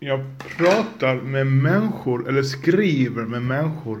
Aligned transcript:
jag 0.00 0.38
pratar 0.56 1.16
med 1.16 1.46
människor, 1.46 2.28
eller 2.28 2.42
skriver 2.42 3.24
med 3.24 3.42
människor 3.42 4.00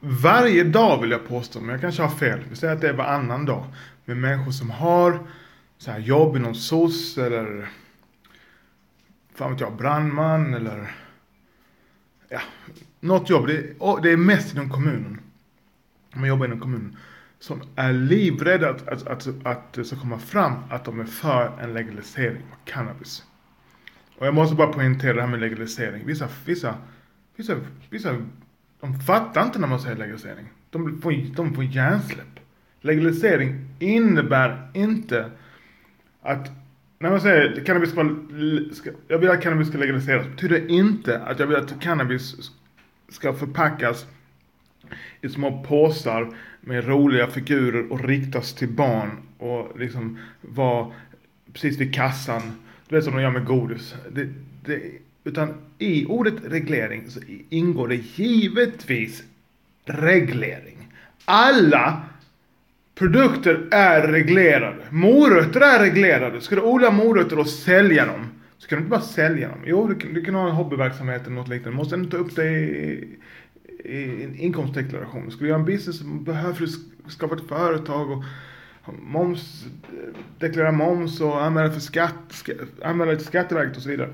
varje 0.00 0.64
dag 0.64 1.00
vill 1.00 1.10
jag 1.10 1.28
påstå, 1.28 1.60
men 1.60 1.68
jag 1.68 1.80
kanske 1.80 2.02
har 2.02 2.10
fel. 2.10 2.40
Vi 2.50 2.56
säger 2.56 2.74
att 2.74 2.80
det 2.80 2.88
är 2.88 2.92
varannan 2.92 3.44
dag. 3.44 3.64
Med 4.04 4.16
människor 4.16 4.52
som 4.52 4.70
har 4.70 5.18
så 5.78 5.90
här 5.90 5.98
jobb 5.98 6.36
inom 6.36 6.54
SOS 6.54 7.18
eller 7.18 7.68
fan 9.34 9.52
vet 9.52 9.60
jag, 9.60 9.76
brandman 9.76 10.54
eller 10.54 10.96
ja, 12.28 12.40
något 13.00 13.30
jobb. 13.30 13.46
Det 13.46 13.56
är, 13.58 14.02
det 14.02 14.10
är 14.10 14.16
mest 14.16 14.54
inom 14.54 14.70
kommunen. 14.70 15.20
Man 16.14 16.28
jobbar 16.28 16.46
inom 16.46 16.60
kommunen. 16.60 16.96
Som 17.38 17.62
är 17.76 17.92
livrädda 17.92 18.70
att, 18.70 18.88
att, 18.88 19.06
att, 19.06 19.46
att 19.46 19.72
det 19.72 19.84
ska 19.84 19.96
komma 19.96 20.18
fram 20.18 20.52
att 20.70 20.84
de 20.84 21.00
är 21.00 21.04
för 21.04 21.58
en 21.60 21.74
legalisering 21.74 22.42
av 22.52 22.64
cannabis. 22.64 23.24
Och 24.18 24.26
jag 24.26 24.34
måste 24.34 24.56
bara 24.56 24.72
poängtera 24.72 25.12
det 25.12 25.20
här 25.20 25.28
med 25.28 25.40
legalisering. 25.40 26.06
Vissa, 26.06 26.28
vissa, 26.44 26.74
vissa, 27.36 27.60
vissa 27.90 28.16
de 28.80 29.00
fattar 29.00 29.42
inte 29.42 29.58
när 29.58 29.68
man 29.68 29.80
säger 29.80 29.96
legalisering. 29.96 30.46
De 30.70 31.00
får, 31.00 31.34
de 31.36 31.54
får 31.54 31.64
hjärnsläpp. 31.64 32.40
Legalisering 32.80 33.68
innebär 33.78 34.70
inte 34.74 35.30
att 36.22 36.50
när 36.98 37.10
man 37.10 37.20
säger 37.20 37.64
cannabis 37.64 37.90
ska, 38.76 38.90
jag 39.08 39.18
vill 39.18 39.30
att 39.30 39.42
cannabis 39.42 39.68
ska 39.68 39.78
legaliseras 39.78 40.26
betyder 40.26 40.60
det 40.60 40.68
inte 40.72 41.20
att 41.20 41.38
jag 41.38 41.46
vill 41.46 41.56
att 41.56 41.80
cannabis 41.80 42.52
ska 43.08 43.32
förpackas 43.32 44.06
i 45.20 45.28
små 45.28 45.62
påsar 45.62 46.36
med 46.60 46.88
roliga 46.88 47.26
figurer 47.26 47.92
och 47.92 48.04
riktas 48.04 48.54
till 48.54 48.68
barn 48.68 49.10
och 49.38 49.78
liksom 49.78 50.18
vara 50.40 50.92
precis 51.52 51.78
vid 51.78 51.94
kassan. 51.94 52.42
Du 52.88 52.96
vet 52.96 53.04
som 53.04 53.14
de 53.14 53.22
gör 53.22 53.30
med 53.30 53.44
godis. 53.44 53.94
Det, 54.10 54.28
det, 54.64 54.80
utan 55.24 55.54
i 55.78 56.06
ordet 56.06 56.34
reglering 56.44 57.10
så 57.10 57.20
ingår 57.48 57.88
det 57.88 57.94
givetvis 57.94 59.22
reglering. 59.84 60.88
Alla 61.24 62.02
produkter 62.94 63.68
är 63.70 64.08
reglerade. 64.08 64.84
Morötter 64.90 65.60
är 65.60 65.80
reglerade. 65.80 66.40
Ska 66.40 66.54
du 66.54 66.62
odla 66.62 66.90
morötter 66.90 67.38
och 67.38 67.48
sälja 67.48 68.06
dem 68.06 68.26
så 68.58 68.68
kan 68.68 68.78
du 68.78 68.80
inte 68.80 68.90
bara 68.90 69.00
sälja 69.00 69.48
dem. 69.48 69.58
Jo, 69.64 69.86
du 69.88 69.94
kan, 69.94 70.14
du 70.14 70.24
kan 70.24 70.34
ha 70.34 70.48
en 70.48 70.54
hobbyverksamhet 70.54 71.22
eller 71.22 71.34
något 71.34 71.48
liknande. 71.48 71.70
Du 71.70 71.76
måste 71.76 71.94
ändå 71.94 72.10
ta 72.10 72.16
upp 72.16 72.36
det 72.36 72.50
i, 72.50 73.18
i 73.84 74.24
en 74.24 74.36
inkomstdeklaration. 74.36 75.30
Ska 75.30 75.40
du 75.40 75.48
göra 75.48 75.58
en 75.58 75.64
business 75.64 75.98
så 75.98 76.04
behöver 76.04 76.58
du 76.58 76.66
skapa 77.10 77.34
ett 77.34 77.48
företag 77.48 78.10
och 78.10 78.24
moms, 78.92 79.64
deklarera 80.38 80.72
moms 80.72 81.20
och 81.20 81.44
anmäla 81.44 81.72
för 81.72 81.80
skatt, 81.80 82.44
anmäla 82.82 83.16
till 83.16 83.26
Skatteverket 83.26 83.76
och 83.76 83.82
så 83.82 83.88
vidare. 83.88 84.10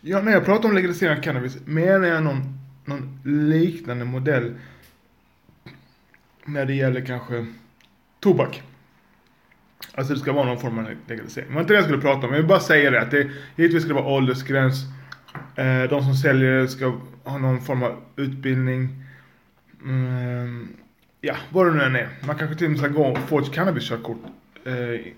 Ja, 0.00 0.22
när 0.22 0.32
jag 0.32 0.44
pratar 0.44 0.68
om 0.68 0.74
legalisering 0.74 1.18
av 1.18 1.22
cannabis 1.22 1.58
menar 1.64 2.08
jag 2.08 2.22
någon, 2.22 2.58
någon 2.84 3.20
liknande 3.24 4.04
modell 4.04 4.54
när 6.44 6.66
det 6.66 6.74
gäller 6.74 7.06
kanske 7.06 7.46
tobak. 8.20 8.62
Alltså 9.94 10.14
det 10.14 10.20
ska 10.20 10.32
vara 10.32 10.46
någon 10.46 10.60
form 10.60 10.78
av 10.78 10.90
legalisering. 11.06 11.48
Det 11.48 11.54
var 11.54 11.60
inte 11.60 11.72
det 11.72 11.76
jag 11.76 11.84
skulle 11.84 12.02
prata 12.02 12.26
om. 12.26 12.32
Jag 12.32 12.40
vill 12.40 12.48
bara 12.48 12.60
säga 12.60 12.90
det 12.90 13.00
att 13.00 13.10
det 13.10 13.30
givetvis 13.56 13.82
ska 13.82 13.88
det 13.88 14.00
vara 14.00 14.14
åldersgräns. 14.14 14.74
Eh, 15.56 15.82
de 15.82 16.02
som 16.02 16.14
säljer 16.14 16.66
ska 16.66 17.00
ha 17.24 17.38
någon 17.38 17.60
form 17.60 17.82
av 17.82 18.00
utbildning. 18.16 18.88
Mm, 19.84 20.68
Ja, 21.26 21.36
vad 21.50 21.66
det 21.66 21.72
nu 21.72 21.82
än 21.82 21.96
är. 21.96 22.08
Man 22.26 22.36
kanske 22.36 22.56
till 22.56 22.66
och 22.66 22.70
med 22.70 22.80
ska 22.80 22.88
gå 22.88 23.02
och 23.04 23.18
få 23.18 23.38
ett 23.38 23.52
cannabiskörkort. 23.52 24.18
Eh, 24.64 25.12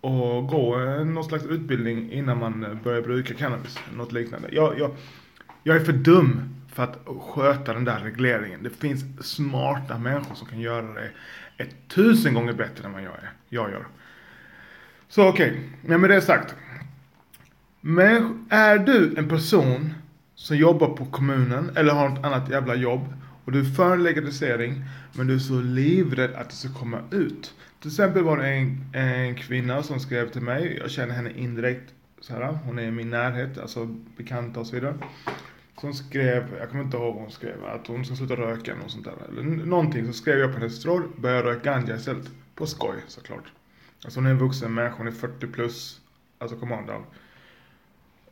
och 0.00 0.46
gå 0.46 0.80
eh, 0.80 1.04
någon 1.04 1.24
slags 1.24 1.44
utbildning 1.44 2.12
innan 2.12 2.38
man 2.38 2.64
eh, 2.64 2.74
börjar 2.74 3.02
bruka 3.02 3.34
cannabis. 3.34 3.78
Något 3.96 4.12
liknande. 4.12 4.48
Jag, 4.52 4.78
jag, 4.78 4.90
jag 5.62 5.76
är 5.76 5.80
för 5.80 5.92
dum 5.92 6.54
för 6.72 6.82
att 6.82 6.98
sköta 7.20 7.74
den 7.74 7.84
där 7.84 8.00
regleringen. 8.00 8.62
Det 8.62 8.70
finns 8.70 9.04
smarta 9.34 9.98
människor 9.98 10.34
som 10.34 10.46
kan 10.46 10.60
göra 10.60 10.92
det 10.92 11.10
ett 11.56 11.88
tusen 11.88 12.34
gånger 12.34 12.52
bättre 12.52 12.86
än 12.86 12.92
vad 12.92 13.02
jag, 13.02 13.12
är, 13.12 13.32
jag 13.48 13.70
gör. 13.70 13.86
Så 15.08 15.28
okej, 15.28 15.50
okay. 15.50 15.62
men 15.82 16.00
med 16.00 16.10
det 16.10 16.20
sagt. 16.20 16.54
Men 17.80 18.46
är 18.50 18.78
du 18.78 19.14
en 19.16 19.28
person 19.28 19.94
som 20.34 20.56
jobbar 20.56 20.88
på 20.88 21.04
kommunen 21.04 21.70
eller 21.76 21.94
har 21.94 22.08
något 22.08 22.24
annat 22.24 22.50
jävla 22.50 22.74
jobb 22.74 23.08
och 23.44 23.52
du 23.52 23.60
är 23.60 23.64
för 23.64 23.96
legalisering 23.96 24.84
men 25.12 25.26
du 25.26 25.34
är 25.34 25.38
så 25.38 25.60
livrädd 25.60 26.34
att 26.34 26.50
det 26.50 26.56
ska 26.56 26.74
komma 26.74 27.00
ut. 27.10 27.54
Till 27.80 27.90
exempel 27.90 28.22
var 28.22 28.36
det 28.36 28.48
en, 28.48 28.84
en 28.92 29.34
kvinna 29.34 29.82
som 29.82 30.00
skrev 30.00 30.30
till 30.30 30.42
mig, 30.42 30.78
jag 30.80 30.90
känner 30.90 31.14
henne 31.14 31.32
indirekt 31.36 31.94
så 32.20 32.32
här, 32.32 32.58
hon 32.64 32.78
är 32.78 32.82
i 32.82 32.90
min 32.90 33.10
närhet, 33.10 33.58
alltså 33.58 33.86
bekanta 34.16 34.60
och 34.60 34.66
så 34.66 34.74
vidare. 34.74 34.94
Som 35.80 35.94
skrev, 35.94 36.56
jag 36.58 36.70
kommer 36.70 36.84
inte 36.84 36.96
ihåg 36.96 37.14
vad 37.14 37.22
hon 37.22 37.30
skrev, 37.30 37.64
att 37.64 37.86
hon 37.86 38.04
ska 38.04 38.16
sluta 38.16 38.36
röka 38.36 38.72
eller 38.72 38.88
sånt 38.88 39.04
där. 39.04 39.14
Eller 39.28 39.42
någonting. 39.42 40.06
Så 40.06 40.12
skrev 40.12 40.38
jag 40.38 40.52
på 40.52 40.58
hennes 40.58 40.82
tråd, 40.82 41.02
börja 41.16 41.42
röka 41.42 41.72
ganja 41.72 41.96
istället. 41.96 42.30
På 42.54 42.66
skoj 42.66 42.96
såklart. 43.06 43.52
Alltså 44.04 44.20
hon 44.20 44.26
är 44.26 44.30
en 44.30 44.38
vuxen 44.38 44.74
människa, 44.74 44.96
hon 44.96 45.06
är 45.06 45.12
40 45.12 45.46
plus. 45.46 46.00
Alltså 46.38 46.56
come 46.56 46.74
on 46.74 46.86
down. 46.86 47.04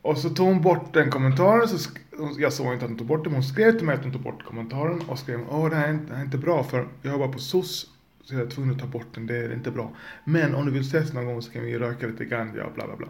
Och 0.01 0.17
så 0.17 0.29
tog 0.29 0.47
hon 0.47 0.61
bort 0.61 0.93
den 0.93 1.09
kommentaren, 1.09 1.67
så 1.67 1.89
jag 2.37 2.53
såg 2.53 2.73
inte 2.73 2.85
att 2.85 2.91
hon 2.91 2.97
tog 2.97 3.07
bort 3.07 3.23
den, 3.23 3.31
men 3.31 3.41
hon 3.41 3.49
skrev 3.49 3.71
till 3.71 3.85
mig 3.85 3.95
att 3.95 4.03
hon 4.03 4.11
tog 4.11 4.21
bort 4.21 4.43
kommentaren 4.43 5.01
och 5.07 5.19
skrev 5.19 5.39
åh 5.49 5.69
det 5.69 5.75
här 5.75 5.87
är 5.87 5.93
inte, 5.93 6.05
det 6.05 6.13
här 6.13 6.21
är 6.21 6.25
inte 6.25 6.37
bra 6.37 6.63
för 6.63 6.87
jag 7.01 7.11
jobbar 7.11 7.27
på 7.27 7.39
SOS 7.39 7.91
så 8.23 8.35
jag 8.35 8.41
är 8.41 8.47
tvungen 8.49 8.73
att 8.73 8.79
ta 8.79 8.87
bort 8.87 9.07
den, 9.13 9.27
det 9.27 9.37
är 9.37 9.53
inte 9.53 9.71
bra. 9.71 9.91
Men 10.23 10.55
om 10.55 10.65
du 10.65 10.71
vill 10.71 10.81
ses 10.81 11.13
någon 11.13 11.25
gång 11.25 11.41
så 11.41 11.51
kan 11.51 11.63
vi 11.63 11.79
röka 11.79 12.07
lite 12.07 12.25
ganja 12.25 12.65
och 12.65 12.73
bla 12.73 12.87
bla 12.87 12.95
bla. 12.95 13.07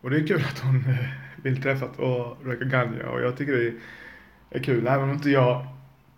Och 0.00 0.10
det 0.10 0.16
är 0.16 0.26
kul 0.26 0.44
att 0.50 0.58
hon 0.58 0.76
eh, 0.76 0.96
vill 1.42 1.62
träffas 1.62 1.98
och 1.98 2.46
röka 2.46 2.64
ganja 2.64 3.08
och 3.10 3.20
jag 3.20 3.36
tycker 3.36 3.52
det 3.52 4.58
är 4.58 4.62
kul, 4.62 4.86
även 4.86 5.08
om 5.08 5.10
inte 5.10 5.30
jag 5.30 5.66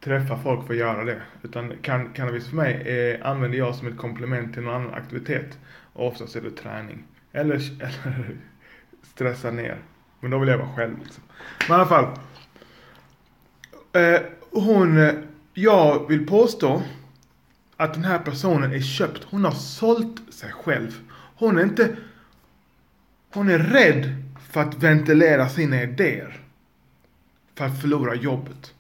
träffar 0.01 0.37
folk 0.37 0.67
för 0.67 0.75
att 0.75 0.81
göra 0.81 1.05
det. 1.05 1.23
Utan 1.43 1.73
cannabis 2.15 2.49
för 2.49 2.57
mig 2.57 2.83
är, 2.87 3.27
använder 3.27 3.59
jag 3.59 3.75
som 3.75 3.89
ett 3.89 3.97
komplement 3.97 4.55
till 4.55 4.63
någon 4.63 4.75
annan 4.75 4.95
aktivitet. 4.95 5.59
Och 5.93 6.07
oftast 6.07 6.37
är 6.37 6.41
det 6.41 6.51
träning. 6.51 7.05
Eller, 7.33 7.55
eller 7.81 8.37
stressa 9.15 9.51
ner. 9.51 9.79
Men 10.21 10.31
då 10.31 10.39
vill 10.39 10.49
jag 10.49 10.59
vara 10.59 10.75
själv 10.77 10.99
liksom. 11.03 11.23
Men 11.69 11.79
i 11.79 11.81
alla 11.81 11.89
fall. 11.89 12.19
Eh, 13.93 14.21
hon, 14.51 14.99
eh, 14.99 15.15
jag 15.55 16.09
vill 16.09 16.27
påstå 16.27 16.83
att 17.77 17.95
den 17.95 18.05
här 18.05 18.19
personen 18.19 18.73
är 18.73 18.81
köpt. 18.81 19.25
Hon 19.25 19.45
har 19.45 19.53
sålt 19.53 20.35
sig 20.35 20.53
själv. 20.53 21.01
Hon 21.37 21.59
är 21.59 21.63
inte, 21.63 21.97
hon 23.33 23.49
är 23.49 23.59
rädd 23.59 24.25
för 24.51 24.61
att 24.61 24.83
ventilera 24.83 25.49
sina 25.49 25.83
idéer. 25.83 26.41
För 27.55 27.65
att 27.65 27.81
förlora 27.81 28.15
jobbet. 28.15 28.75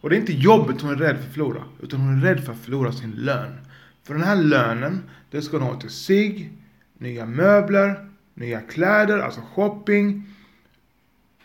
Och 0.00 0.10
det 0.10 0.16
är 0.16 0.20
inte 0.20 0.32
jobbet 0.32 0.80
hon 0.80 0.90
är 0.90 0.96
rädd 0.96 1.16
för 1.16 1.24
att 1.24 1.32
förlora, 1.32 1.62
utan 1.82 2.00
hon 2.00 2.18
är 2.18 2.22
rädd 2.22 2.44
för 2.44 2.52
att 2.52 2.58
förlora 2.58 2.92
sin 2.92 3.10
lön. 3.10 3.60
För 4.02 4.14
den 4.14 4.22
här 4.22 4.36
lönen, 4.36 5.02
det 5.30 5.42
ska 5.42 5.58
hon 5.58 5.66
ha 5.66 5.80
till 5.80 5.90
sig, 5.90 6.52
nya 6.98 7.26
möbler, 7.26 8.09
nya 8.34 8.60
kläder, 8.60 9.18
alltså 9.18 9.40
shopping 9.40 10.22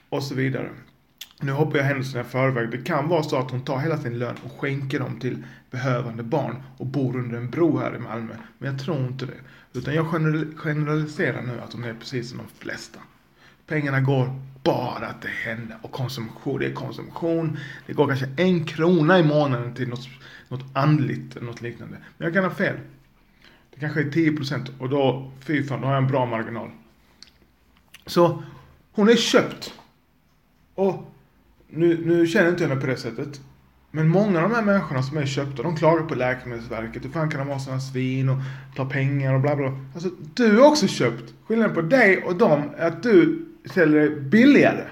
och 0.09 0.23
så 0.23 0.35
vidare. 0.35 0.69
Nu 1.41 1.51
hoppar 1.51 1.77
jag 1.77 1.85
händelserna 1.85 2.21
i 2.21 2.27
förväg. 2.27 2.69
Det 2.71 2.77
kan 2.77 3.07
vara 3.07 3.23
så 3.23 3.37
att 3.37 3.51
hon 3.51 3.61
tar 3.61 3.79
hela 3.79 3.97
sin 3.97 4.19
lön 4.19 4.35
och 4.43 4.59
skänker 4.59 4.99
dem 4.99 5.19
till 5.19 5.43
behövande 5.71 6.23
barn 6.23 6.63
och 6.77 6.85
bor 6.85 7.15
under 7.15 7.37
en 7.37 7.49
bro 7.49 7.77
här 7.79 7.95
i 7.95 7.99
Malmö. 7.99 8.33
Men 8.57 8.71
jag 8.71 8.81
tror 8.81 8.97
inte 8.97 9.25
det. 9.25 9.79
Utan 9.79 9.93
jag 9.93 10.07
generaliserar 10.55 11.41
nu 11.41 11.59
att 11.59 11.73
hon 11.73 11.83
är 11.83 11.93
precis 11.93 12.29
som 12.29 12.37
de 12.37 12.47
flesta. 12.47 12.99
Pengarna 13.67 14.01
går 14.01 14.41
bara 14.63 15.13
till 15.13 15.29
henne 15.29 15.75
och 15.81 15.91
konsumtion. 15.91 16.59
Det 16.59 16.65
är 16.65 16.73
konsumtion. 16.73 17.57
Det 17.87 17.93
går 17.93 18.07
kanske 18.07 18.27
en 18.37 18.65
krona 18.65 19.19
i 19.19 19.23
månaden 19.23 19.73
till 19.73 19.87
något, 19.87 20.07
något 20.47 20.65
andligt 20.73 21.35
eller 21.35 21.45
något 21.45 21.61
liknande. 21.61 21.97
Men 22.17 22.25
jag 22.25 22.33
kan 22.33 22.43
ha 22.43 22.51
fel. 22.51 22.75
Det 23.75 23.79
kanske 23.79 23.99
är 23.99 24.03
10% 24.03 24.79
och 24.79 24.89
då, 24.89 25.31
fy 25.39 25.63
fan, 25.63 25.81
då 25.81 25.87
har 25.87 25.93
jag 25.93 26.03
en 26.03 26.09
bra 26.09 26.25
marginal. 26.25 26.69
Så 28.05 28.43
hon 28.91 29.09
är 29.09 29.15
köpt. 29.15 29.73
Och 30.75 31.11
nu, 31.67 32.05
nu 32.05 32.27
känner 32.27 32.49
inte 32.49 32.63
jag 32.63 32.69
henne 32.69 32.81
på 32.81 32.87
det 32.87 32.97
sättet. 32.97 33.41
Men 33.91 34.07
många 34.07 34.43
av 34.43 34.49
de 34.49 34.55
här 34.55 34.61
människorna 34.61 35.03
som 35.03 35.17
är 35.17 35.25
köpta, 35.25 35.63
de 35.63 35.75
klagar 35.75 36.03
på 36.03 36.15
Läkemedelsverket. 36.15 37.05
Hur 37.05 37.09
fan 37.09 37.29
kan 37.29 37.39
de 37.39 37.47
vara 37.47 37.59
sådana 37.59 37.81
svin 37.81 38.29
och 38.29 38.37
ta 38.75 38.85
pengar 38.85 39.33
och 39.33 39.41
bla 39.41 39.55
bla. 39.55 39.79
Alltså, 39.93 40.09
du 40.33 40.45
är 40.45 40.65
också 40.65 40.87
köpt. 40.87 41.33
Skillnaden 41.45 41.75
på 41.75 41.81
dig 41.81 42.23
och 42.23 42.35
dem 42.35 42.63
är 42.77 42.87
att 42.87 43.03
du 43.03 43.45
säljer 43.73 44.09
billigare. 44.19 44.83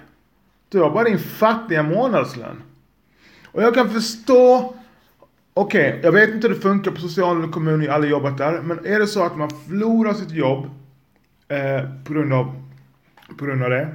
Du 0.69 0.79
har 0.79 0.89
bara 0.89 1.03
din 1.03 1.19
fattiga 1.19 1.83
månadslön. 1.83 2.61
Och 3.45 3.63
jag 3.63 3.73
kan 3.73 3.89
förstå 3.89 4.75
Okej, 5.55 5.89
okay, 5.89 5.99
jag 6.03 6.11
vet 6.11 6.29
inte 6.29 6.47
hur 6.47 6.55
det 6.55 6.61
funkar 6.61 6.91
på 6.91 7.01
social 7.01 7.43
och 7.43 7.51
kommun, 7.51 7.81
jag 7.81 7.89
har 7.89 7.95
aldrig 7.95 8.11
jobbat 8.11 8.37
där. 8.37 8.61
Men 8.61 8.85
är 8.85 8.99
det 8.99 9.07
så 9.07 9.23
att 9.23 9.37
man 9.37 9.49
förlorar 9.49 10.13
sitt 10.13 10.31
jobb 10.31 10.69
eh, 11.47 12.03
på, 12.03 12.13
grund 12.13 12.33
av, 12.33 12.63
på 13.37 13.45
grund 13.45 13.63
av 13.63 13.69
det. 13.69 13.89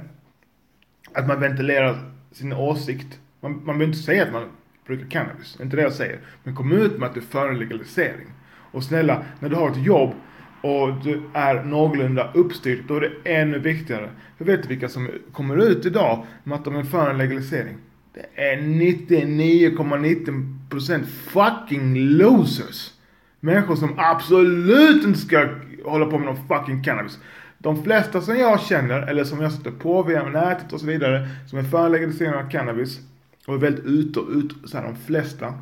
Att 1.13 1.27
man 1.27 1.39
ventilerar 1.39 1.97
sin 2.31 2.53
åsikt. 2.53 3.19
Man, 3.41 3.51
man 3.51 3.65
behöver 3.65 3.85
inte 3.85 3.97
säga 3.97 4.23
att 4.23 4.31
man 4.31 4.43
brukar 4.87 5.09
cannabis, 5.09 5.55
det 5.57 5.61
är 5.61 5.65
inte 5.65 5.77
det 5.77 5.83
jag 5.83 5.93
säger. 5.93 6.19
Men 6.43 6.55
kom 6.55 6.71
ut 6.71 6.99
med 6.99 7.07
att 7.07 7.13
du 7.13 7.19
är 7.19 7.25
för 7.25 7.53
legalisering. 7.53 8.27
Och 8.71 8.83
snälla, 8.83 9.23
när 9.39 9.49
du 9.49 9.55
har 9.55 9.69
ett 9.69 9.85
jobb 9.85 10.13
och 10.61 10.93
du 11.03 11.21
är 11.33 11.63
någorlunda 11.63 12.31
uppstyrd, 12.33 12.83
då 12.87 12.95
är 12.95 13.01
det 13.01 13.33
ännu 13.35 13.59
viktigare. 13.59 14.09
För 14.37 14.45
vet 14.45 14.61
du 14.61 14.67
vilka 14.67 14.89
som 14.89 15.09
kommer 15.31 15.57
ut 15.57 15.85
idag 15.85 16.25
med 16.43 16.55
att 16.55 16.65
de 16.65 16.75
är 16.75 16.83
för 16.83 17.09
en 17.09 17.17
legalisering? 17.17 17.77
Det 18.13 18.25
är 18.35 18.57
99,90% 18.57 21.03
fucking 21.05 21.95
losers. 21.95 22.93
Människor 23.39 23.75
som 23.75 23.93
absolut 23.97 25.05
inte 25.05 25.19
ska 25.19 25.49
hålla 25.85 26.05
på 26.05 26.17
med 26.17 26.25
någon 26.25 26.47
fucking 26.47 26.83
cannabis. 26.83 27.19
De 27.57 27.83
flesta 27.83 28.21
som 28.21 28.37
jag 28.37 28.61
känner, 28.61 29.01
eller 29.01 29.23
som 29.23 29.41
jag 29.41 29.51
sätter 29.51 29.71
på 29.71 30.03
via 30.03 30.29
nätet 30.29 30.73
och 30.73 30.79
så 30.79 30.85
vidare, 30.85 31.27
som 31.47 31.59
är 31.59 31.63
för 31.63 31.85
en 31.85 31.91
legalisering 31.91 32.33
av 32.33 32.49
cannabis 32.49 32.99
och 33.47 33.53
är 33.53 33.57
väldigt 33.57 33.85
ute 33.85 34.19
och 34.19 34.29
ut, 34.29 34.51
så 34.65 34.77
här, 34.77 34.83
de 34.83 34.95
flesta, 34.95 35.53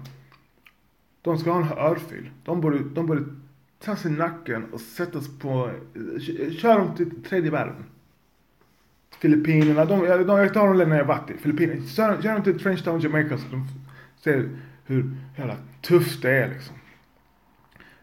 de 1.22 1.38
ska 1.38 1.52
ha 1.52 1.62
en 1.62 1.78
örfil. 1.78 2.30
De 2.44 2.62
borde, 2.62 2.80
de 2.94 3.08
borde 3.08 3.24
ta 3.80 3.96
i 4.06 4.10
nacken 4.10 4.66
och 4.72 4.82
sättas 4.82 5.40
på, 5.40 5.72
köra 6.62 6.78
dem 6.78 6.96
till 6.96 7.24
tredje 7.24 7.52
världen. 7.52 7.76
Filippinerna, 9.20 9.86
de, 9.86 10.00
de, 10.00 10.38
jag 10.38 10.54
tar 10.54 10.68
de 10.68 10.78
länderna 10.78 10.98
jag 10.98 11.06
varit 11.06 11.30
i. 11.30 11.38
Filippinerna, 11.38 11.86
kör, 11.86 12.22
kör 12.22 12.34
dem 12.34 12.44
till 12.44 12.60
Frenchtown, 12.60 13.00
Jamaica 13.00 13.38
så 13.38 13.46
de 13.52 13.68
ser 14.24 14.50
hur 14.86 15.12
jävla 15.36 15.56
tufft 15.82 16.22
det 16.22 16.32
är 16.32 16.50
liksom. 16.50 16.76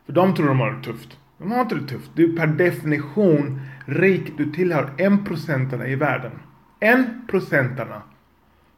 För 0.07 0.13
de 0.13 0.35
tror 0.35 0.47
de 0.47 0.61
har 0.61 0.73
det 0.73 0.83
tufft. 0.83 1.19
De 1.39 1.53
har 1.53 1.61
inte 1.61 1.75
det 1.75 1.87
tufft. 1.87 2.11
Du 2.15 2.33
är 2.33 2.37
per 2.37 2.47
definition 2.47 3.61
rik. 3.87 4.33
Du 4.37 4.53
tillhör 4.53 4.91
en 4.99 5.25
procentarna 5.25 5.87
i 5.87 5.95
världen. 5.95 6.33
En 6.81 7.27
procentarna. 7.29 8.03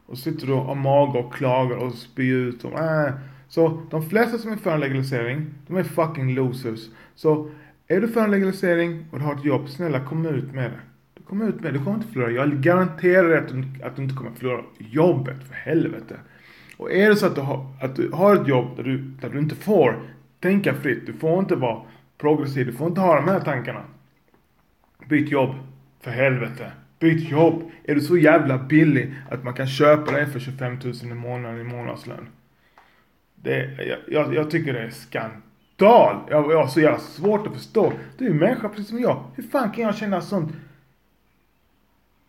Och 0.05 0.17
sitter 0.17 0.47
du 0.47 0.53
och 0.53 0.65
har 0.65 0.75
mage 0.75 1.19
och 1.19 1.33
klagar 1.33 1.77
och 1.77 1.93
spyr 1.93 2.33
ut 2.33 2.63
och 2.63 2.79
äh. 2.79 3.13
Så 3.47 3.81
de 3.89 4.09
flesta 4.09 4.37
som 4.37 4.51
är 4.51 4.55
för 4.55 4.71
en 4.71 4.79
legalisering, 4.79 5.45
de 5.67 5.77
är 5.77 5.83
fucking 5.83 6.33
losers. 6.35 6.79
Så 7.15 7.49
är 7.87 8.01
du 8.01 8.07
för 8.07 8.23
en 8.23 8.31
legalisering 8.31 9.05
och 9.11 9.19
du 9.19 9.25
har 9.25 9.35
ett 9.35 9.45
jobb, 9.45 9.69
snälla 9.69 10.05
kom 10.05 10.25
ut 10.25 10.53
med 10.53 10.71
det. 10.71 10.79
Kom 11.27 11.39
kommer 11.39 11.49
ut 11.49 11.55
med 11.61 11.73
det, 11.73 11.77
du 11.77 11.83
kommer 11.83 11.97
inte 11.97 12.13
förlora. 12.13 12.31
Jag 12.31 12.61
garanterar 12.61 13.29
dig 13.29 13.37
att 13.37 13.47
du, 13.47 13.83
att 13.83 13.95
du 13.95 14.03
inte 14.03 14.15
kommer 14.15 14.31
förlora 14.31 14.63
jobbet, 14.77 15.43
för 15.47 15.55
helvete. 15.55 16.15
Och 16.77 16.91
är 16.91 17.09
det 17.09 17.15
så 17.15 17.25
att 17.25 17.35
du 17.35 17.41
har, 17.41 17.65
att 17.81 17.95
du 17.95 18.11
har 18.11 18.35
ett 18.35 18.47
jobb 18.47 18.77
där 18.77 18.83
du, 18.83 18.97
där 18.97 19.29
du 19.29 19.39
inte 19.39 19.55
får 19.55 19.99
tänka 20.39 20.73
fritt, 20.73 21.05
du 21.05 21.13
får 21.13 21.39
inte 21.39 21.55
vara 21.55 21.81
progressiv, 22.17 22.65
du 22.65 22.73
får 22.73 22.87
inte 22.87 23.01
ha 23.01 23.15
de 23.15 23.27
här 23.27 23.39
tankarna. 23.39 23.81
Byt 25.09 25.31
jobb, 25.31 25.55
för 26.01 26.11
helvete. 26.11 26.71
Byt 26.99 27.29
jobb. 27.29 27.71
Är 27.83 27.95
du 27.95 28.01
så 28.01 28.17
jävla 28.17 28.57
billig 28.57 29.15
att 29.29 29.43
man 29.43 29.53
kan 29.53 29.67
köpa 29.67 30.11
dig 30.11 30.25
för 30.25 30.39
25 30.39 30.79
000 30.83 30.93
i 31.03 31.13
månaden 31.13 31.61
i 31.61 31.63
månadslön? 31.63 32.29
Det, 33.35 33.85
jag, 33.87 33.97
jag, 34.07 34.33
jag 34.33 34.51
tycker 34.51 34.73
det 34.73 34.79
är 34.79 34.89
skandal. 34.89 36.15
Jag, 36.29 36.51
jag 36.51 36.57
har 36.57 36.67
så 36.67 36.81
jävla 36.81 36.99
svårt 36.99 37.47
att 37.47 37.53
förstå. 37.53 37.93
Du 38.17 38.25
är 38.25 38.29
ju 38.29 38.35
människa 38.35 38.69
precis 38.69 38.87
som 38.87 38.99
jag. 38.99 39.23
Hur 39.35 39.43
fan 39.43 39.71
kan 39.71 39.83
jag 39.83 39.95
känna 39.95 40.21
sånt... 40.21 40.53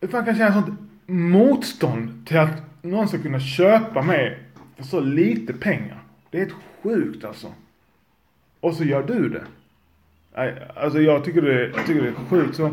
Hur 0.01 0.09
fan 0.09 0.25
kan 0.25 0.37
jag 0.37 0.37
känna 0.37 0.63
sånt 0.63 0.81
motstånd 1.07 2.27
till 2.27 2.39
att 2.39 2.63
någon 2.83 3.09
ska 3.09 3.19
kunna 3.19 3.41
köpa 3.41 4.03
mig 4.03 4.39
för 4.77 4.85
så 4.85 5.01
lite 5.01 5.53
pengar? 5.53 6.03
Det 6.31 6.37
är 6.37 6.41
helt 6.41 6.57
sjukt 6.83 7.25
alltså. 7.25 7.47
Och 8.61 8.75
så 8.75 8.85
gör 8.85 9.03
du 9.03 9.29
det. 9.29 9.43
Alltså 10.77 11.01
jag 11.01 11.25
tycker 11.25 11.43
det, 11.43 11.67
jag 11.67 11.87
tycker 11.87 12.03
det 12.03 12.09
är 12.09 12.13
sjukt 12.13 12.57
så. 12.57 12.71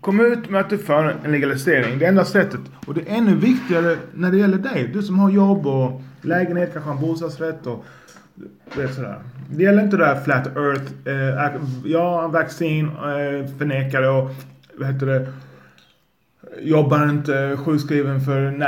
Kom 0.00 0.20
ut 0.20 0.50
med 0.50 0.60
att 0.60 0.70
du 0.70 0.78
för 0.78 1.16
en 1.24 1.32
legalisering. 1.32 1.98
Det 1.98 2.06
enda 2.06 2.24
sättet. 2.24 2.60
Och 2.86 2.94
det 2.94 3.00
är 3.00 3.16
ännu 3.16 3.34
viktigare 3.34 3.96
när 4.14 4.30
det 4.30 4.36
gäller 4.38 4.58
dig. 4.58 4.90
Du 4.94 5.02
som 5.02 5.18
har 5.18 5.30
jobb 5.30 5.66
och 5.66 6.02
lägenhet, 6.20 6.72
kanske 6.72 6.90
en 6.90 7.00
bostadsrätt 7.00 7.66
och 7.66 7.84
det, 8.74 8.82
är 8.82 8.88
sådär. 8.88 9.22
det 9.50 9.62
gäller 9.62 9.82
inte 9.82 9.96
det 9.96 10.04
där 10.04 10.20
flat 10.20 10.46
earth. 10.46 10.92
Eh, 11.04 11.60
ja, 11.84 12.28
vaccin, 12.28 12.86
eh, 12.86 13.58
förnekare 13.58 14.08
och 14.08 14.30
vad 14.78 14.88
heter 14.88 15.06
det 15.06 15.32
jobbar 16.60 17.08
inte 17.08 17.56
sjukskriven 17.56 18.20
för 18.20 18.62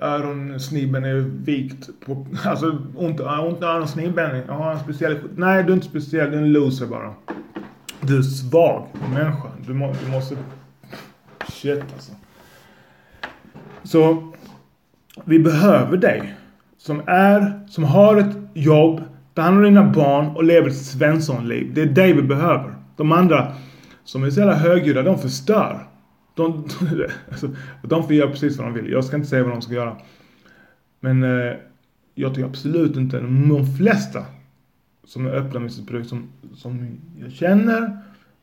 öronsnibben 0.00 1.04
är 1.04 1.14
vikt 1.44 1.90
på, 2.06 2.26
alltså 2.44 2.78
ont, 2.94 3.20
ont 3.20 3.62
i 3.62 3.64
öronsnibben. 3.64 4.42
Jag 4.46 4.54
har 4.54 4.72
en 4.72 4.78
speciell, 4.78 5.18
nej 5.36 5.64
du 5.64 5.72
är 5.72 5.74
inte 5.74 5.86
speciell, 5.86 6.30
du 6.30 6.36
är 6.36 6.42
en 6.42 6.52
loser 6.52 6.86
bara. 6.86 7.14
Du 8.00 8.18
är 8.18 8.22
svag 8.22 8.86
människa. 9.14 9.48
Du, 9.66 9.74
må, 9.74 9.94
du 10.04 10.10
måste, 10.12 10.36
shit 11.48 11.82
alltså. 11.94 12.12
Så, 13.82 14.32
vi 15.24 15.38
behöver 15.38 15.96
dig. 15.96 16.34
Som 16.78 17.02
är, 17.06 17.60
som 17.68 17.84
har 17.84 18.16
ett 18.16 18.36
jobb, 18.54 19.02
tar 19.34 19.42
hand 19.42 19.56
om 19.56 19.62
dina 19.62 19.84
barn 19.84 20.26
och 20.26 20.44
lever 20.44 20.68
ett 20.68 20.76
svenssonliv. 20.76 21.74
Det 21.74 21.82
är 21.82 21.86
dig 21.86 22.12
vi 22.12 22.22
behöver. 22.22 22.74
De 22.96 23.12
andra 23.12 23.52
som 24.10 24.24
är 24.24 24.30
så 24.30 24.40
jävla 24.40 24.54
högljudda, 24.54 25.02
de 25.02 25.18
förstör. 25.18 25.86
De, 26.34 26.64
alltså, 27.30 27.50
de 27.82 28.02
får 28.02 28.12
göra 28.12 28.30
precis 28.30 28.58
vad 28.58 28.66
de 28.66 28.74
vill. 28.74 28.92
Jag 28.92 29.04
ska 29.04 29.16
inte 29.16 29.28
säga 29.28 29.42
vad 29.42 29.52
de 29.52 29.62
ska 29.62 29.74
göra. 29.74 29.96
Men 31.00 31.22
eh, 31.22 31.56
jag 32.14 32.34
tycker 32.34 32.48
absolut 32.48 32.96
inte, 32.96 33.20
de 33.20 33.66
flesta 33.78 34.24
som 35.04 35.26
är 35.26 35.30
öppna 35.30 35.60
med 35.60 35.72
sitt 35.72 35.86
bruk, 35.86 36.06
som, 36.06 36.28
som 36.54 37.00
jag 37.20 37.32
känner 37.32 37.98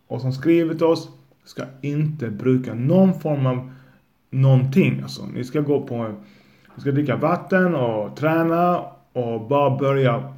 och 0.07 0.21
som 0.21 0.33
skriver 0.33 0.73
till 0.73 0.85
oss, 0.85 1.09
ska 1.45 1.63
inte 1.81 2.29
bruka 2.29 2.73
någon 2.73 3.19
form 3.19 3.45
av 3.45 3.71
någonting. 4.29 5.01
Alltså, 5.01 5.25
ni 5.25 5.43
ska 5.43 5.61
gå 5.61 5.87
på, 5.87 6.07
ni 6.75 6.81
ska 6.81 6.91
dricka 6.91 7.15
vatten 7.15 7.75
och 7.75 8.15
träna 8.17 8.79
och 9.13 9.47
bara 9.47 9.77
börja 9.77 10.33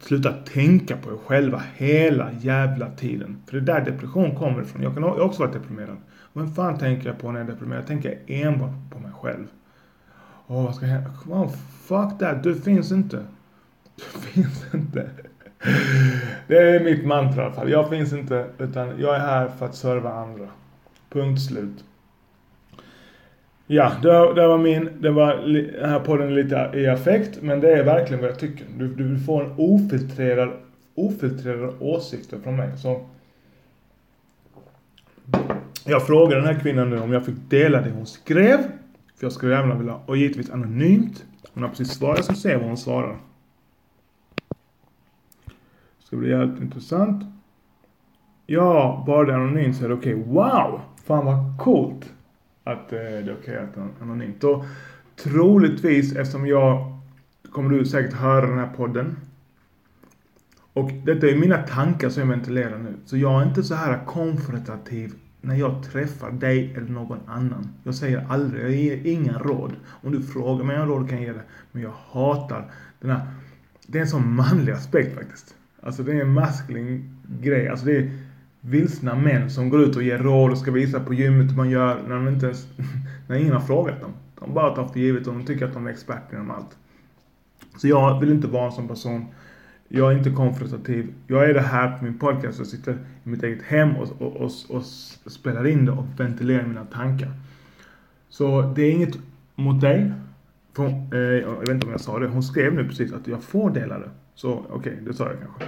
sluta 0.00 0.32
tänka 0.32 0.96
på 0.96 1.10
er 1.10 1.16
själva 1.16 1.62
hela 1.76 2.32
jävla 2.32 2.90
tiden. 2.90 3.42
För 3.46 3.60
det 3.60 3.72
är 3.72 3.80
där 3.80 3.90
depression 3.92 4.36
kommer 4.36 4.62
ifrån. 4.62 4.82
Jag 4.82 4.94
kan 4.94 5.02
har 5.02 5.20
också 5.20 5.42
varit 5.42 5.52
deprimerad. 5.52 5.96
Vem 6.32 6.54
fan 6.54 6.78
tänker 6.78 7.08
jag 7.08 7.18
på 7.18 7.32
när 7.32 7.40
jag 7.40 7.48
är 7.48 7.52
deprimerad? 7.52 7.86
Tänker 7.86 8.08
Jag 8.08 8.40
enbart 8.42 8.90
på 8.90 8.98
mig 8.98 9.12
själv. 9.20 9.46
Åh, 10.46 10.64
vad 10.64 10.74
ska 10.74 10.86
hända? 10.86 11.10
Oh, 11.28 11.48
fuck 11.82 12.18
that. 12.18 12.42
Du 12.42 12.54
finns 12.54 12.92
inte. 12.92 13.24
Du 13.96 14.02
finns 14.20 14.74
inte. 14.74 15.10
Det 16.46 16.56
är 16.56 16.84
mitt 16.84 17.06
mantra 17.06 17.42
i 17.42 17.44
alla 17.44 17.54
fall. 17.54 17.70
Jag 17.70 17.88
finns 17.88 18.12
inte, 18.12 18.46
utan 18.58 19.00
jag 19.00 19.16
är 19.16 19.20
här 19.20 19.48
för 19.48 19.66
att 19.66 19.74
serva 19.74 20.12
andra. 20.12 20.48
Punkt 21.08 21.42
slut. 21.42 21.84
Ja, 23.72 23.92
det, 24.02 24.34
det 24.34 24.46
var 24.46 24.58
min, 24.58 24.90
det 25.00 25.10
var 25.10 25.36
den 25.80 25.90
här 25.90 26.00
podden 26.00 26.34
lite 26.34 26.70
i 26.74 26.86
affekt, 26.86 27.42
men 27.42 27.60
det 27.60 27.72
är 27.72 27.84
verkligen 27.84 28.20
vad 28.20 28.30
jag 28.30 28.38
tycker. 28.38 28.66
Du, 28.78 28.94
du 28.94 29.18
får 29.18 29.44
en 29.44 29.54
ofiltrerad, 29.56 30.50
ofiltrerad 30.94 31.74
åsikter 31.80 32.38
från 32.38 32.56
mig. 32.56 32.78
Så 32.78 33.06
jag 35.84 36.06
frågade 36.06 36.40
den 36.40 36.54
här 36.54 36.60
kvinnan 36.60 36.90
nu 36.90 36.98
om 36.98 37.12
jag 37.12 37.26
fick 37.26 37.34
dela 37.48 37.80
det 37.80 37.90
hon 37.90 38.06
skrev. 38.06 38.58
För 39.16 39.26
jag 39.26 39.32
skulle 39.32 39.54
gärna 39.54 39.74
vilja, 39.74 40.00
och 40.06 40.16
givetvis 40.16 40.50
anonymt. 40.50 41.24
Hon 41.54 41.62
har 41.62 41.70
precis 41.70 41.90
svarat, 41.90 42.16
jag 42.16 42.24
ska 42.24 42.34
se 42.34 42.56
vad 42.56 42.66
hon 42.66 42.76
svarar. 42.76 43.16
Det 45.98 46.06
ska 46.06 46.16
bli 46.16 46.30
jävligt 46.30 46.60
intressant. 46.60 47.24
Ja, 48.46 49.04
bara 49.06 49.24
det 49.24 49.32
är 49.32 49.36
anonymt 49.36 49.76
så 49.76 49.84
är 49.84 49.88
det 49.88 49.94
okej. 49.94 50.14
Okay. 50.14 50.32
Wow! 50.32 50.80
Fan 51.04 51.24
vad 51.26 51.58
coolt 51.58 52.12
att 52.64 52.92
eh, 52.92 52.98
det 52.98 53.06
är 53.06 53.22
okej 53.22 53.34
okay 53.40 53.56
att 53.56 53.74
det 53.74 53.80
är 53.80 53.88
anonymt. 54.02 54.44
Och 54.44 54.64
troligtvis, 55.16 56.16
eftersom 56.16 56.46
jag 56.46 57.00
kommer 57.52 57.70
du 57.70 57.84
säkert 57.84 58.12
höra 58.12 58.46
den 58.46 58.58
här 58.58 58.72
podden. 58.76 59.16
Och 60.72 60.90
detta 61.04 61.26
är 61.26 61.36
mina 61.36 61.62
tankar 61.62 62.08
som 62.08 62.20
jag 62.20 62.28
ventilerar 62.28 62.78
nu. 62.78 62.94
Så 63.04 63.16
jag 63.16 63.42
är 63.42 63.46
inte 63.46 63.62
så 63.62 63.74
här 63.74 64.04
konfrontativ 64.06 65.14
när 65.40 65.54
jag 65.54 65.82
träffar 65.92 66.30
dig 66.30 66.74
eller 66.76 66.88
någon 66.88 67.18
annan. 67.26 67.68
Jag 67.84 67.94
säger 67.94 68.26
aldrig, 68.28 68.64
jag 68.64 68.70
ger 68.70 69.06
inga 69.06 69.38
råd. 69.38 69.72
Om 69.86 70.12
du 70.12 70.22
frågar 70.22 70.64
mig 70.64 70.80
om 70.80 70.88
råd 70.88 71.08
kan 71.08 71.18
jag 71.18 71.26
ge 71.26 71.32
det. 71.32 71.42
Men 71.72 71.82
jag 71.82 71.92
hatar 72.10 72.70
den 73.00 73.10
här, 73.10 73.26
det 73.86 73.98
är 73.98 74.02
en 74.02 74.08
sån 74.08 74.34
manlig 74.34 74.72
aspekt 74.72 75.14
faktiskt. 75.14 75.54
Alltså 75.82 76.02
det 76.02 76.12
är 76.12 76.20
en 76.20 76.32
maskulin 76.32 77.16
grej. 77.40 77.68
Alltså 77.68 77.86
det 77.86 77.96
är 77.96 78.10
vilsna 78.60 79.14
män 79.14 79.50
som 79.50 79.68
går 79.70 79.80
ut 79.80 79.96
och 79.96 80.02
ger 80.02 80.18
råd 80.18 80.50
och 80.50 80.58
ska 80.58 80.70
visa 80.70 81.00
på 81.00 81.14
gymmet 81.14 81.50
hur 81.50 81.56
man 81.56 81.70
gör 81.70 82.02
när 82.08 82.14
de 82.14 82.28
inte 82.28 82.46
ens, 82.46 82.66
när 83.26 83.36
ingen 83.36 83.52
har 83.52 83.60
frågat 83.60 84.00
dem. 84.00 84.12
De 84.38 84.54
bara 84.54 84.74
tar 84.74 84.88
för 84.88 85.00
givet 85.00 85.26
och 85.26 85.34
de 85.34 85.46
tycker 85.46 85.66
att 85.66 85.74
de 85.74 85.86
är 85.86 85.90
experter 85.90 86.36
inom 86.36 86.50
allt. 86.50 86.76
Så 87.76 87.88
jag 87.88 88.20
vill 88.20 88.30
inte 88.30 88.46
vara 88.46 88.66
en 88.66 88.72
sån 88.72 88.88
person. 88.88 89.26
Jag 89.88 90.12
är 90.12 90.18
inte 90.18 90.30
konfrontativ. 90.30 91.12
Jag 91.26 91.50
är 91.50 91.54
det 91.54 91.60
här 91.60 91.98
på 91.98 92.04
min 92.04 92.18
podcast. 92.18 92.58
Jag 92.58 92.66
sitter 92.66 92.92
i 93.24 93.28
mitt 93.28 93.42
eget 93.42 93.62
hem 93.62 93.96
och, 93.96 94.22
och, 94.22 94.36
och, 94.36 94.50
och 94.68 94.84
spelar 95.32 95.66
in 95.66 95.84
det 95.84 95.92
och 95.92 96.04
ventilerar 96.16 96.66
mina 96.66 96.84
tankar. 96.84 97.32
Så 98.28 98.62
det 98.76 98.82
är 98.82 98.92
inget 98.92 99.18
mot 99.54 99.80
dig. 99.80 100.12
För, 100.72 100.86
eh, 101.14 101.20
jag 101.20 101.60
vet 101.60 101.68
inte 101.68 101.86
om 101.86 101.92
jag 101.92 102.00
sa 102.00 102.18
det. 102.18 102.26
Hon 102.26 102.42
skrev 102.42 102.74
nu 102.74 102.88
precis 102.88 103.12
att 103.12 103.26
jag 103.26 103.42
får 103.42 103.70
dela 103.70 103.98
det. 103.98 104.10
Så 104.34 104.52
okej, 104.52 104.92
okay, 104.92 104.94
det 105.04 105.14
sa 105.14 105.24
jag 105.24 105.38
kanske. 105.40 105.64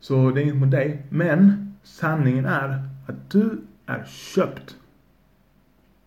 Så 0.00 0.30
det 0.30 0.40
är 0.40 0.42
inget 0.42 0.56
mot 0.56 0.70
dig. 0.70 1.06
Men 1.08 1.71
sanningen 1.82 2.44
är 2.44 2.88
att 3.06 3.30
du 3.30 3.60
är 3.86 4.04
köpt. 4.04 4.76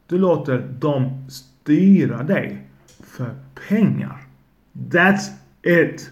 Du 0.07 0.17
låter 0.17 0.59
dem 0.79 1.27
styra 1.29 2.23
dig 2.23 2.67
för 3.03 3.35
pengar. 3.67 4.21
That's 4.73 5.29
it. 5.63 6.11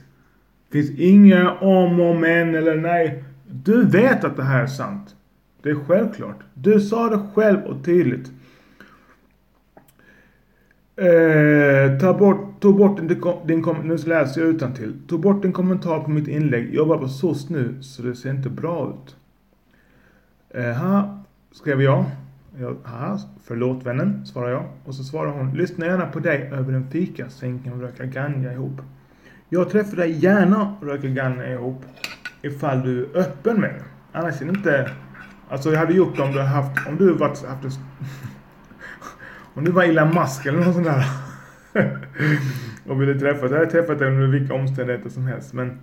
Det 0.70 0.82
finns 0.82 1.00
inga 1.00 1.52
om 1.52 2.00
och 2.00 2.16
men 2.16 2.56
eller 2.56 2.76
nej. 2.76 3.24
Du 3.48 3.86
vet 3.86 4.24
att 4.24 4.36
det 4.36 4.44
här 4.44 4.64
är 4.64 4.68
sant. 4.68 5.16
Det 5.62 5.70
är 5.70 5.76
självklart. 5.76 6.40
Du 6.54 6.80
sa 6.80 7.10
det 7.10 7.20
själv 7.34 7.64
och 7.64 7.86
tydligt. 7.86 8.32
Eh, 10.96 11.98
ta 12.00 12.14
bort, 12.14 12.62
tog 12.62 12.78
bort 12.78 12.98
din, 12.98 13.22
din 13.48 13.66
nu 13.84 13.98
läser 13.98 14.42
jag 14.42 14.50
utan 14.50 14.74
till. 14.74 14.94
Tog 15.08 15.22
bort 15.22 15.42
din 15.42 15.54
kommentar 15.54 16.00
på 16.00 16.10
mitt 16.10 16.28
inlägg. 16.28 16.74
Jobbar 16.74 16.98
på 16.98 17.08
SOS 17.08 17.50
nu 17.50 17.78
så 17.82 18.02
det 18.02 18.16
ser 18.16 18.30
inte 18.30 18.50
bra 18.50 18.90
ut. 18.90 19.16
Eh, 20.54 20.74
ha, 20.74 21.24
skrev 21.52 21.82
jag. 21.82 22.06
jag 22.60 22.76
haha, 22.84 23.20
förlåt 23.44 23.86
vännen, 23.86 24.26
svarar 24.26 24.50
jag. 24.50 24.66
Och 24.86 24.96
så 24.96 25.04
svarar 25.04 25.32
hon. 25.32 25.54
Lyssna 25.54 25.86
gärna 25.86 26.06
på 26.06 26.20
dig 26.20 26.50
över 26.54 26.74
en 26.74 26.90
fika, 26.90 27.30
sen 27.30 27.60
kan 27.60 27.80
vi 27.80 27.86
röka 27.86 28.06
ganja 28.06 28.54
ihop. 28.54 28.82
Jag 29.50 29.70
träffar 29.70 29.98
dig 29.98 30.12
gärna 30.12 30.78
och 30.82 30.88
röker 30.88 31.10
ganja 31.10 31.52
ihop. 31.52 31.86
Ifall 32.42 32.82
du 32.82 33.04
är 33.04 33.18
öppen 33.18 33.62
med 33.62 33.70
det. 33.70 33.84
Annars 34.12 34.42
är 34.42 34.46
det 34.46 34.52
inte... 34.52 34.92
Alltså 35.50 35.72
jag 35.72 35.80
hade 35.80 35.94
gjort 35.94 36.16
det 36.16 36.24
om 36.24 36.32
du 36.32 36.42
haft... 36.42 36.88
Om 36.88 36.98
du 36.98 37.14
varit... 37.14 37.46
Haft 37.46 37.64
om 39.54 39.66
du 39.66 39.72
var 39.72 39.84
illa 39.84 40.06
mask 40.06 40.46
eller 40.46 40.60
något 40.60 40.74
sånt 40.74 40.88
där. 40.88 41.06
och 42.88 43.02
ville 43.02 43.20
träffas. 43.20 43.52
Jag 43.52 43.58
hade 43.58 43.72
träffat 43.72 44.00
dig 44.00 44.08
under 44.08 44.28
vilka 44.28 44.54
omständigheter 44.54 45.10
som 45.10 45.28
helst. 45.28 45.54
Men... 45.54 45.80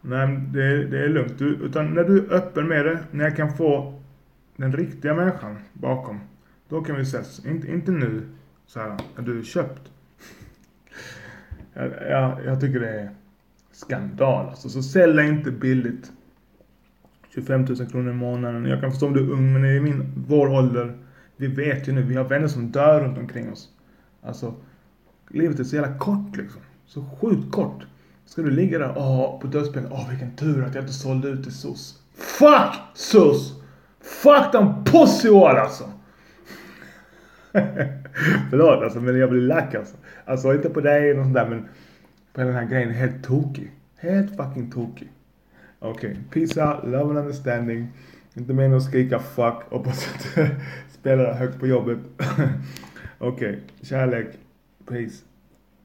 Nej, 0.00 0.40
det, 0.52 0.84
det 0.84 1.04
är 1.04 1.08
lugnt. 1.08 1.38
Du, 1.38 1.46
utan 1.48 1.94
när 1.94 2.04
du 2.04 2.18
är 2.18 2.32
öppen 2.32 2.68
med 2.68 2.84
det. 2.84 2.98
När 3.10 3.24
jag 3.24 3.36
kan 3.36 3.56
få 3.56 4.00
den 4.56 4.72
riktiga 4.72 5.14
människan 5.14 5.58
bakom. 5.72 6.20
Då 6.68 6.80
kan 6.80 6.96
vi 6.96 7.02
ses. 7.02 7.46
Inte, 7.46 7.70
inte 7.70 7.90
nu. 7.90 8.22
Så 8.66 8.80
här, 8.80 8.96
när 9.16 9.24
du 9.24 9.38
är 9.38 9.42
köpt. 9.42 9.92
Jag, 11.74 11.92
jag, 12.10 12.44
jag 12.44 12.60
tycker 12.60 12.80
det 12.80 13.00
är 13.00 13.10
skandal 13.72 14.46
alltså. 14.46 14.68
Så 14.68 14.82
sälj 14.82 15.28
inte 15.28 15.50
billigt. 15.50 16.12
25 17.34 17.64
000 17.64 17.76
kronor 17.76 18.10
i 18.10 18.14
månaden. 18.14 18.64
Jag 18.64 18.80
kan 18.80 18.90
förstå 18.90 19.06
om 19.06 19.12
du 19.12 19.20
är 19.20 19.30
ung 19.30 19.52
men 19.52 19.64
i 19.64 19.80
min, 19.80 20.12
vår 20.28 20.48
ålder. 20.48 20.98
Vi 21.36 21.46
vet 21.46 21.88
ju 21.88 21.92
nu, 21.92 22.02
vi 22.02 22.14
har 22.14 22.24
vänner 22.24 22.48
som 22.48 22.70
dör 22.70 23.00
runt 23.00 23.18
omkring 23.18 23.52
oss. 23.52 23.68
Alltså, 24.22 24.54
livet 25.28 25.58
är 25.58 25.64
så 25.64 25.76
jävla 25.76 25.98
kort 25.98 26.36
liksom. 26.36 26.60
Så 26.86 27.04
sjukt 27.20 27.52
kort. 27.52 27.86
Ska 28.30 28.42
du 28.42 28.50
ligga 28.50 28.78
där, 28.78 28.92
åh, 28.96 29.40
på 29.40 29.46
dödsbänken, 29.46 29.92
åh 29.92 30.10
vilken 30.10 30.36
tur 30.36 30.64
att 30.64 30.74
jag 30.74 30.82
inte 30.82 30.92
sålde 30.92 31.28
ut 31.28 31.42
till 31.42 31.52
SOS. 31.52 31.98
Fuck 32.14 32.74
SOS! 32.94 33.62
Fuck 34.00 34.52
them 34.52 34.84
pussy 34.84 35.28
all 35.28 35.56
alltså! 35.56 35.84
Förlåt 38.50 38.82
alltså, 38.82 39.00
men 39.00 39.18
jag 39.18 39.30
blir 39.30 39.40
lack 39.40 39.74
alltså. 39.74 39.96
Alltså 40.24 40.54
inte 40.54 40.70
på 40.70 40.80
dig 40.80 41.10
eller 41.10 41.22
sånt 41.22 41.34
där, 41.34 41.48
men 41.48 41.68
på 42.32 42.40
den 42.40 42.54
här 42.54 42.64
grejen. 42.64 42.90
Helt 42.90 43.24
tokig. 43.24 43.70
Helt 43.96 44.36
fucking 44.36 44.70
tokig. 44.70 45.08
Okej, 45.78 46.10
okay. 46.10 46.46
peace 46.46 46.64
out, 46.64 46.84
love 46.84 47.10
and 47.10 47.18
understanding. 47.18 47.88
Inte 48.34 48.52
meningen 48.52 48.76
att 48.76 48.84
skrika 48.84 49.18
fuck. 49.18 49.62
Hoppas 49.70 50.08
att 50.14 50.38
spelar 50.92 51.34
högt 51.34 51.60
på 51.60 51.66
jobbet. 51.66 51.98
Okej, 53.18 53.48
okay. 53.48 53.58
kärlek. 53.82 54.26
Peace. 54.88 55.29